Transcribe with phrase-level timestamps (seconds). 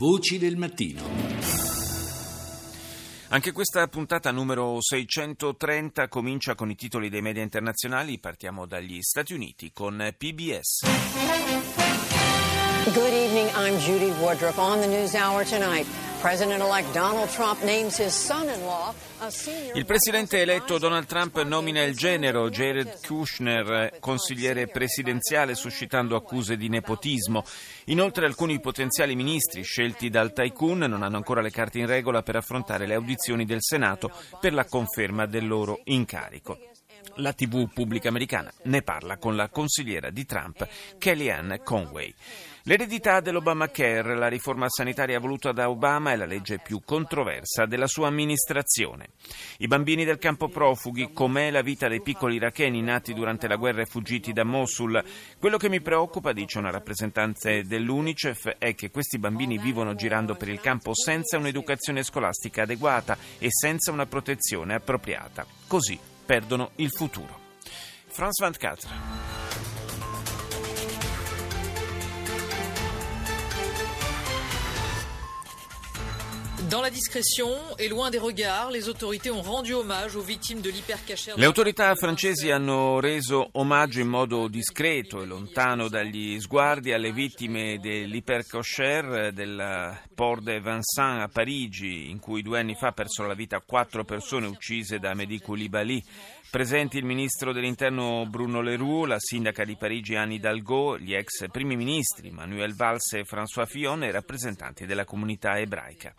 [0.00, 1.02] Voci del mattino.
[3.28, 8.18] Anche questa puntata numero 630 comincia con i titoli dei media internazionali.
[8.18, 10.84] Partiamo dagli Stati Uniti con PBS.
[12.94, 16.09] Good evening, I'm Judy Woodruff on the News Hour tonight.
[19.72, 26.68] Il presidente eletto Donald Trump nomina il genero Jared Kushner consigliere presidenziale suscitando accuse di
[26.68, 27.42] nepotismo.
[27.86, 32.36] Inoltre alcuni potenziali ministri scelti dal tycoon non hanno ancora le carte in regola per
[32.36, 36.69] affrontare le audizioni del Senato per la conferma del loro incarico.
[37.20, 40.66] La TV pubblica americana ne parla con la consigliera di Trump,
[40.96, 42.14] Kellyanne Conway.
[42.64, 48.08] L'eredità dell'Obamacare, la riforma sanitaria voluta da Obama, è la legge più controversa della sua
[48.08, 49.10] amministrazione.
[49.58, 53.82] I bambini del campo profughi, com'è la vita dei piccoli iracheni nati durante la guerra
[53.82, 55.02] e fuggiti da Mosul?
[55.38, 60.48] Quello che mi preoccupa, dice una rappresentante dell'UNICEF, è che questi bambini vivono girando per
[60.48, 65.46] il campo senza un'educazione scolastica adeguata e senza una protezione appropriata.
[65.66, 67.40] Così perdono il futuro.
[68.06, 68.88] Franz van Katra.
[76.68, 77.48] Dans la discrétion
[77.80, 81.32] et loin des regards, les autorités ont rendu hommage aux victimes de l'hypercacher.
[81.36, 87.80] Le autorità francesi hanno reso omaggio in modo discreto e lontano dagli sguardi alle vittime
[87.80, 93.62] dell'hypercacher del Port de Vincennes a Parigi, in cui due anni fa persero la vita
[93.62, 96.04] quattro persone uccise da Mehdi Koulibaly.
[96.50, 101.74] Presenti il ministro dell'interno Bruno Leroux, la sindaca di Parigi Anne Hidalgo, gli ex primi
[101.74, 106.12] ministri Manuel Valls e François Fillon e rappresentanti della comunità ebraica.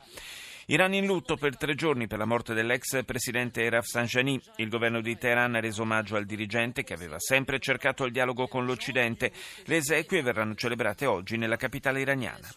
[0.66, 4.42] Iran in lutto per tre giorni per la morte dell'ex presidente Rafsanjani.
[4.56, 8.48] Il governo di Teheran ha reso omaggio al dirigente che aveva sempre cercato il dialogo
[8.48, 9.32] con l'Occidente.
[9.66, 12.50] Le esequie verranno celebrate oggi nella capitale iraniana.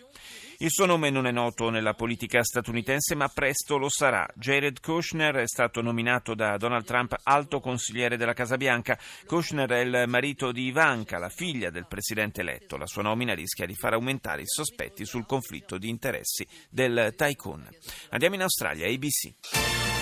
[0.65, 4.27] Il suo nome non è noto nella politica statunitense, ma presto lo sarà.
[4.34, 8.98] Jared Kushner è stato nominato da Donald Trump alto consigliere della Casa Bianca.
[9.27, 12.79] Kushner è il marito di Ivanka, la figlia del presidente eletto.
[12.79, 17.69] La sua nomina rischia di far aumentare i sospetti sul conflitto di interessi del tycoon.
[18.08, 19.93] Andiamo in Australia, ABC.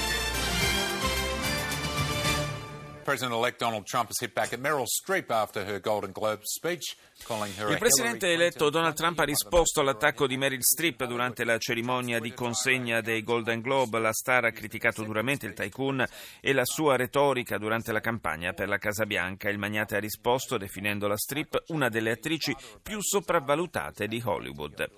[7.69, 12.33] Il presidente eletto Donald Trump ha risposto all'attacco di Meryl Streep durante la cerimonia di
[12.33, 14.01] consegna dei Golden Globe.
[14.01, 16.05] La star ha criticato duramente il tycoon
[16.41, 19.49] e la sua retorica durante la campagna per la Casa Bianca.
[19.49, 24.89] Il magnate ha risposto definendo la Streep una delle attrici più sopravvalutate di Hollywood.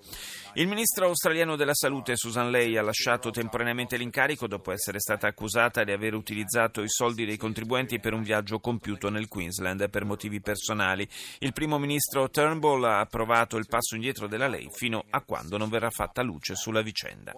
[0.55, 5.83] Il ministro australiano della salute Susan Ley ha lasciato temporaneamente l'incarico dopo essere stata accusata
[5.83, 10.43] di aver utilizzato i soldi dei contribuenti per un viaggio compiuto nel Queensland per motivi
[10.43, 11.09] personali.
[11.39, 15.71] Il primo ministro Turnbull ha approvato il passo indietro della Ley fino a quando non
[15.71, 17.33] verrà fatta luce sulla vicenda.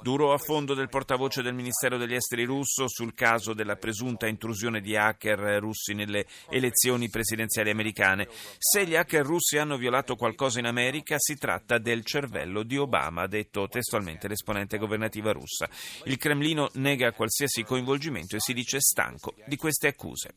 [0.00, 4.96] Duro affondo del portavoce del Ministero degli Esteri russo sul caso della presunta intrusione di
[4.96, 8.26] hacker russi nelle elezioni presidenziali americane.
[8.56, 13.24] Se gli hacker russi hanno violato qualcosa in America si tratta del cervello di Obama,
[13.24, 15.68] ha detto testualmente l'esponente governativa russa.
[16.04, 20.29] Il Cremlino nega qualsiasi coinvolgimento e si dice stanco di queste accuse.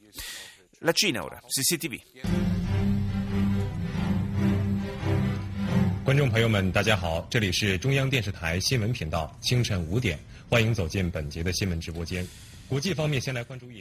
[0.80, 2.00] La Cina ora, CCTV.
[6.04, 10.18] 观众朋友们，大家好，这里是中央电视台新闻频道，清晨五点，
[10.48, 12.26] 欢迎走进本节的新闻直播间。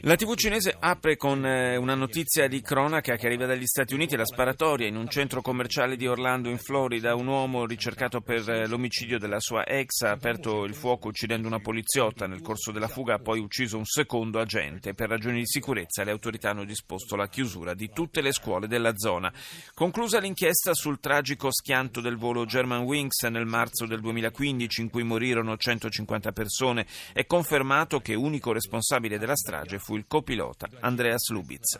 [0.01, 4.15] La TV cinese apre con eh, una notizia di cronaca che arriva dagli Stati Uniti,
[4.15, 7.13] la sparatoria in un centro commerciale di Orlando in Florida.
[7.13, 11.59] Un uomo ricercato per eh, l'omicidio della sua ex ha aperto il fuoco uccidendo una
[11.59, 12.25] poliziotta.
[12.25, 14.95] Nel corso della fuga ha poi ucciso un secondo agente.
[14.95, 18.93] Per ragioni di sicurezza le autorità hanno disposto la chiusura di tutte le scuole della
[18.95, 19.31] zona.
[19.75, 25.03] Conclusa l'inchiesta sul tragico schianto del volo German Wings nel marzo del 2015 in cui
[25.03, 31.29] morirono 150 persone, è confermato che unico responsabile responsabile della strage fu il copilota Andreas
[31.29, 31.79] Lubitz.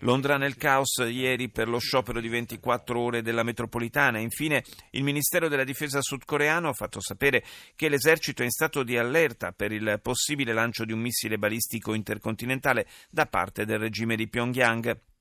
[0.00, 4.18] Londra nel caos ieri per lo sciopero di 24 ore della metropolitana.
[4.18, 7.44] Infine, il Ministero della Difesa sudcoreano ha fatto sapere
[7.76, 11.94] che l'esercito è in stato di allerta per il possibile lancio di un missile balistico
[11.94, 15.11] intercontinentale da parte del regime di Pyongyang.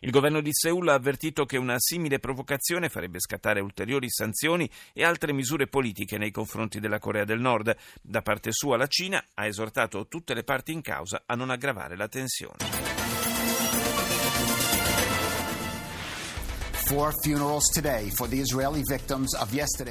[0.00, 5.04] Il governo di Seul ha avvertito che una simile provocazione farebbe scattare ulteriori sanzioni e
[5.04, 7.76] altre misure politiche nei confronti della Corea del Nord.
[8.00, 11.96] Da parte sua la Cina ha esortato tutte le parti in causa a non aggravare
[11.96, 12.77] la tensione.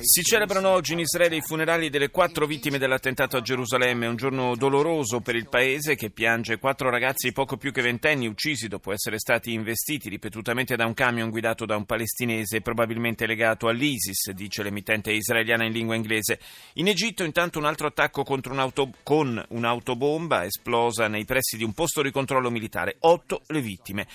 [0.01, 4.55] Si celebrano oggi in Israele i funerali delle quattro vittime dell'attentato a Gerusalemme, un giorno
[4.55, 9.19] doloroso per il paese che piange quattro ragazzi poco più che ventenni uccisi dopo essere
[9.19, 15.11] stati investiti ripetutamente da un camion guidato da un palestinese probabilmente legato all'ISIS, dice l'emittente
[15.11, 16.39] israeliana in lingua inglese.
[16.73, 21.73] In Egitto intanto un altro attacco contro un'auto, con un'autobomba esplosa nei pressi di un
[21.73, 22.95] posto di controllo militare.
[23.01, 24.07] Otto le vittime.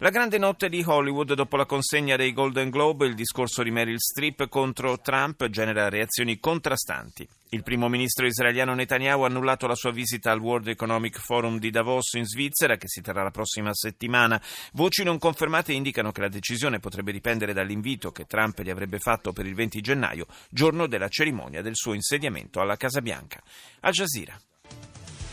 [0.00, 3.98] La grande notte di Hollywood dopo la consegna dei Golden Globe, il discorso di Meryl
[3.98, 7.28] Streep contro Trump genera reazioni contrastanti.
[7.48, 11.70] Il primo ministro israeliano Netanyahu ha annullato la sua visita al World Economic Forum di
[11.70, 14.40] Davos in Svizzera, che si terrà la prossima settimana.
[14.74, 19.32] Voci non confermate indicano che la decisione potrebbe dipendere dall'invito che Trump gli avrebbe fatto
[19.32, 23.42] per il 20 gennaio, giorno della cerimonia del suo insediamento alla Casa Bianca.
[23.80, 24.40] Al Jazeera.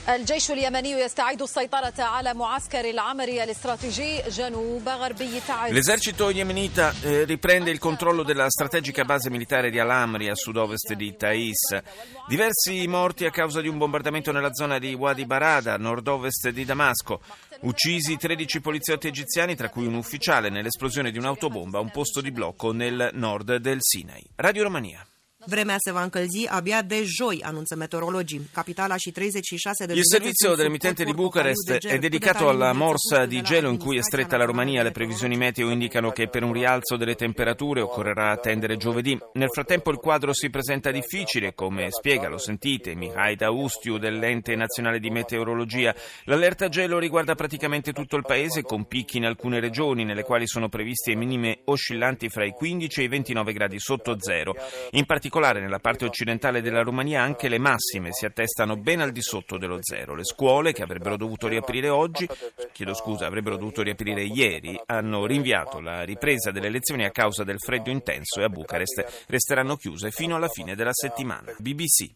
[0.09, 7.71] الجيش اليمني يستعيد السيطرة على معسكر العمري الاستراتيجي جنوب غربي تعز L'esercito yemenita eh, riprende
[7.71, 11.81] il controllo della strategica base militare di Al-Amri a sud-ovest di Taiz.
[12.29, 16.65] Diversi morti a causa di un bombardamento nella zona di Wadi Barada, a nord-ovest di
[16.65, 17.21] Damasco.
[17.61, 22.31] Uccisi 13 poliziotti egiziani, tra cui un ufficiale, nell'esplosione di un'autobomba a un posto di
[22.31, 24.25] blocco nel nord del Sinai.
[24.37, 25.07] Radio Romania.
[25.48, 28.50] Vremea se va încălzi abia de joi, anunță meteorologii.
[28.54, 33.70] Capitala și 36 de Il servizio dell'emittente di Bucarest è dedicato alla morsa di gelo
[33.70, 34.82] in cui è stretta la Romania.
[34.82, 39.18] Le previsioni meteo indicano che per un rialzo delle temperature occorrerà attendere giovedì.
[39.34, 45.00] Nel frattempo il quadro si presenta difficile, come spiega, lo sentite, Mihai Daustiu dell'Ente Nazionale
[45.00, 45.94] di Meteorologia.
[46.24, 50.70] L'allerta gelo riguarda praticamente tutto il paese, con picchi in alcune regioni, nelle quali sono
[50.70, 54.56] previste minime oscillanti fra i 15 e i 29 gradi sotto zero.
[54.92, 59.12] In particolare particolare nella parte occidentale della Romania anche le massime si attestano ben al
[59.12, 60.16] di sotto dello zero.
[60.16, 62.26] Le scuole che avrebbero dovuto riaprire oggi,
[62.72, 67.60] chiedo scusa, avrebbero dovuto riaprire ieri, hanno rinviato la ripresa delle lezioni a causa del
[67.60, 71.54] freddo intenso e a Bucarest resteranno chiuse fino alla fine della settimana.
[71.58, 72.14] BBC.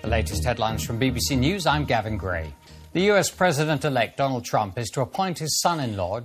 [0.00, 2.54] The latest headlines from BBC News, I'm Gavin Gray.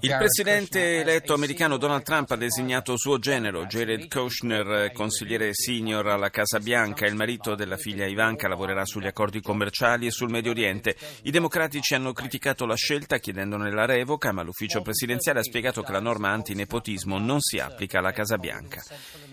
[0.01, 6.29] Il presidente eletto americano Donald Trump ha designato suo genero Jared Kushner consigliere senior alla
[6.29, 7.07] Casa Bianca.
[7.07, 10.95] Il marito della figlia Ivanka lavorerà sugli accordi commerciali e sul Medio Oriente.
[11.23, 15.91] I democratici hanno criticato la scelta chiedendone la revoca, ma l'ufficio presidenziale ha spiegato che
[15.91, 18.83] la norma antinepotismo non si applica alla Casa Bianca.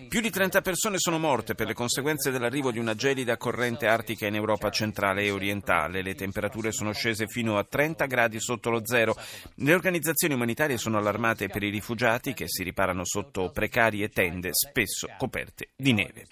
[0.09, 4.27] Più di 30 persone sono morte per le conseguenze dell'arrivo di una gelida corrente artica
[4.27, 6.01] in Europa centrale e orientale.
[6.01, 9.17] Le temperature sono scese fino a 30 gradi sotto lo zero.
[9.57, 15.09] Le organizzazioni umanitarie sono allarmate per i rifugiati che si riparano sotto precarie tende, spesso
[15.19, 16.27] coperte di neve.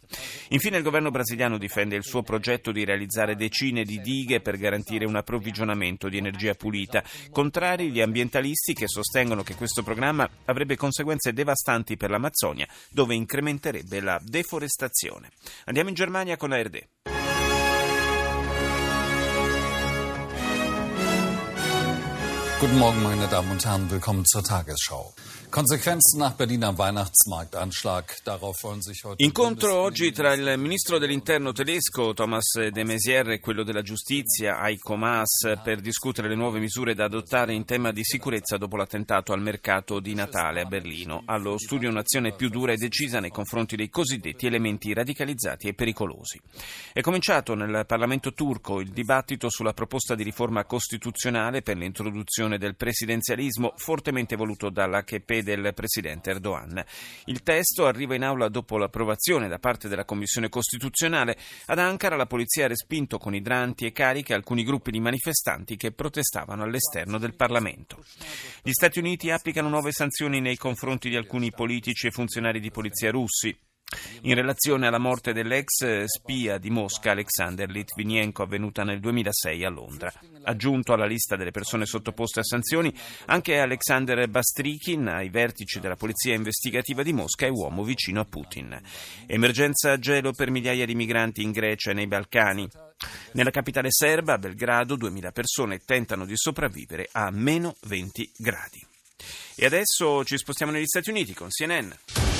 [0.48, 5.06] Infine il governo brasiliano difende il suo progetto di realizzare decine di dighe per garantire
[5.06, 7.02] un approvvigionamento di energia pulita.
[7.30, 14.00] Contrari gli ambientalisti che sostengono che questo programma avrebbe conseguenze devastanti per l'Amazzonia, dove incrementerebbe
[14.00, 15.30] la deforestazione.
[15.64, 17.23] Andiamo in Germania con ARD.
[22.64, 25.12] Guten Morgen, meine Damen und Herren, willkommen zur Tagesschau.
[25.54, 28.16] Konsequenzen nach Berliner Weihnachtsmarktanschlag.
[28.24, 33.38] Darauf wollen sich heute Incontro oggi tra il ministro dell'interno tedesco Thomas de Maizière e
[33.38, 38.02] quello della giustizia Heiko Maas per discutere le nuove misure da adottare in tema di
[38.02, 41.22] sicurezza dopo l'attentato al mercato di Natale a Berlino.
[41.26, 46.40] Allo studio un'azione più dura e decisa nei confronti dei cosiddetti elementi radicalizzati e pericolosi.
[46.92, 52.76] È cominciato nel Parlamento turco il dibattito sulla proposta di riforma costituzionale per l'introduzione del
[52.76, 56.82] presidenzialismo fortemente voluto dall'AKP del presidente Erdogan.
[57.26, 61.36] Il testo arriva in aula dopo l'approvazione da parte della Commissione Costituzionale.
[61.66, 65.92] Ad Ankara la polizia ha respinto con idranti e cariche alcuni gruppi di manifestanti che
[65.92, 68.04] protestavano all'esterno del Parlamento.
[68.62, 73.10] Gli Stati Uniti applicano nuove sanzioni nei confronti di alcuni politici e funzionari di polizia
[73.10, 73.56] russi
[74.22, 80.12] in relazione alla morte dell'ex spia di Mosca Alexander Litvinenko avvenuta nel 2006 a Londra.
[80.44, 82.92] Aggiunto alla lista delle persone sottoposte a sanzioni
[83.26, 88.80] anche Alexander Bastrikin, ai vertici della polizia investigativa di Mosca e uomo vicino a Putin.
[89.26, 92.68] Emergenza gelo per migliaia di migranti in Grecia e nei Balcani.
[93.32, 98.86] Nella capitale serba, a Belgrado, 2000 persone tentano di sopravvivere a meno 20 gradi.
[99.56, 102.33] E adesso ci spostiamo negli Stati Uniti con CNN.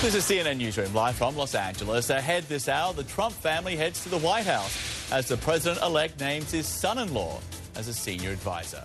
[0.00, 2.08] This is CNN Newsroom live from Los Angeles.
[2.08, 6.20] Ahead this hour, the Trump family heads to the White House as the president elect
[6.20, 7.40] names his son in law
[7.74, 8.82] as a senior advisor.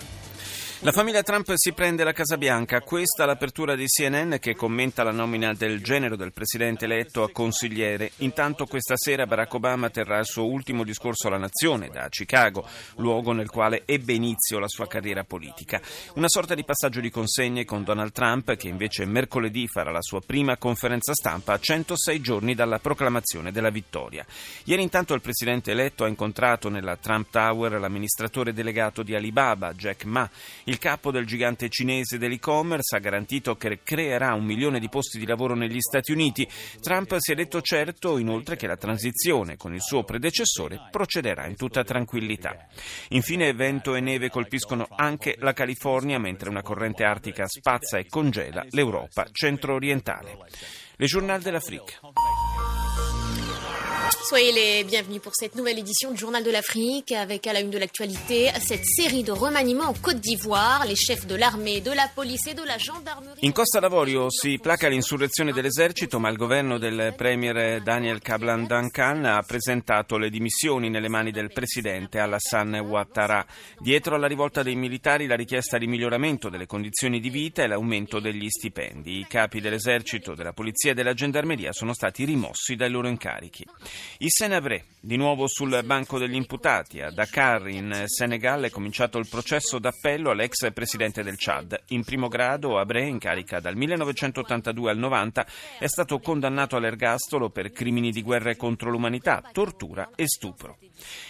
[0.83, 5.13] La famiglia Trump si prende la Casa Bianca, questa l'apertura di CNN che commenta la
[5.13, 8.11] nomina del genero del presidente eletto a consigliere.
[8.17, 13.31] Intanto questa sera Barack Obama terrà il suo ultimo discorso alla nazione da Chicago, luogo
[13.31, 15.79] nel quale ebbe inizio la sua carriera politica.
[16.15, 20.19] Una sorta di passaggio di consegne con Donald Trump che invece mercoledì farà la sua
[20.19, 24.25] prima conferenza stampa a 106 giorni dalla proclamazione della vittoria.
[24.65, 30.03] Ieri intanto il presidente eletto ha incontrato nella Trump Tower l'amministratore delegato di Alibaba, Jack
[30.03, 30.29] Ma.
[30.65, 35.25] Il capo del gigante cinese dell'e-commerce ha garantito che creerà un milione di posti di
[35.25, 36.47] lavoro negli Stati Uniti.
[36.81, 41.55] Trump si è detto certo inoltre che la transizione con il suo predecessore procederà in
[41.55, 42.67] tutta tranquillità.
[43.09, 48.65] Infine vento e neve colpiscono anche la California mentre una corrente artica spazza e congela
[48.69, 50.37] l'Europa centro-orientale.
[50.95, 51.99] Le Journal de l'Afrique.
[54.11, 57.69] Soyez les bienvenus pour cette nouvelle édition du Journal de l'Afrique avec à la une
[57.69, 60.85] de l'actualité cette série de remaniements en Côte d'Ivoire.
[60.87, 63.39] Les chefs de l'armée, de la police de la gendarmerie.
[63.41, 69.25] In Costa d'Avorio si placa l'insurrezione dell'esercito, ma il governo del premier Daniel Kablan Duncan
[69.25, 73.45] ha presentato le dimissioni nelle mani del presidente Alassane Ouattara.
[73.77, 78.19] Dietro alla rivolta dei militari la richiesta di miglioramento delle condizioni di vita e l'aumento
[78.19, 79.19] degli stipendi.
[79.19, 83.65] I capi dell'esercito, della polizia e della gendarmeria sono stati rimossi dai loro incarichi.
[84.19, 87.01] I Senabré, di nuovo sul banco degli imputati.
[87.01, 91.79] A Dakar, in Senegal, è cominciato il processo d'appello all'ex presidente del Chad.
[91.89, 95.45] In primo grado, Abré, in carica dal 1982 al 90,
[95.79, 100.77] è stato condannato all'ergastolo per crimini di guerra contro l'umanità, tortura e stupro.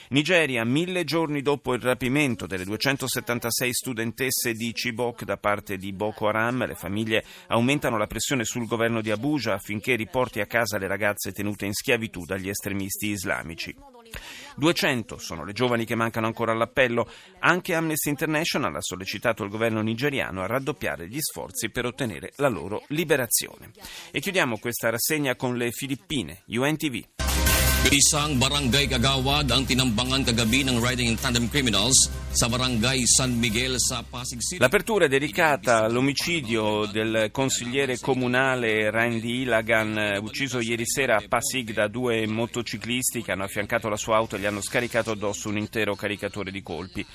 [0.09, 6.27] Nigeria, mille giorni dopo il rapimento delle 276 studentesse di Chibok da parte di Boko
[6.27, 10.87] Haram, le famiglie aumentano la pressione sul governo di Abuja affinché riporti a casa le
[10.87, 13.75] ragazze tenute in schiavitù dagli estremisti islamici.
[14.55, 17.09] 200 sono le giovani che mancano ancora all'appello.
[17.39, 22.49] Anche Amnesty International ha sollecitato il governo nigeriano a raddoppiare gli sforzi per ottenere la
[22.49, 23.71] loro liberazione.
[24.11, 27.42] E chiudiamo questa rassegna con le Filippine, UNTV.
[27.91, 33.75] Isang barangay kagawad ang tinambangan kagabi ng riding in tandem criminals sa barangay San Miguel
[33.75, 34.61] sa Pasig City.
[34.63, 41.87] L'apertura è dedicata all'omicidio del consigliere comunale Randy Ilagan, ucciso ieri sera a Pasig da
[41.87, 45.93] due motociclisti che hanno affiancato la sua auto e gli hanno scaricato addosso un intero
[45.95, 47.05] caricatore di colpi.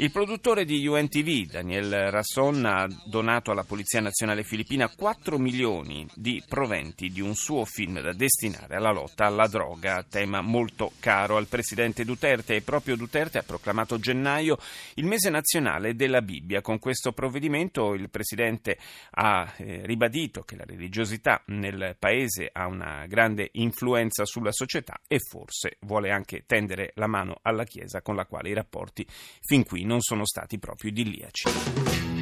[0.00, 6.42] Il produttore di UNTV, Daniel Rasson, ha donato alla Polizia Nazionale Filippina 4 milioni di
[6.48, 11.48] proventi di un suo film da destinare alla lotta alla droga, tema molto caro al
[11.48, 14.56] presidente Duterte e proprio Duterte ha proclamato gennaio
[14.94, 16.62] il mese nazionale della Bibbia.
[16.62, 18.78] Con questo provvedimento il presidente
[19.10, 25.18] ha eh, ribadito che la religiosità nel paese ha una grande influenza sulla società e
[25.18, 29.06] forse vuole anche tendere la mano alla Chiesa con la quale i rapporti
[29.42, 32.19] fin qui non sono stati proprio idilliaci.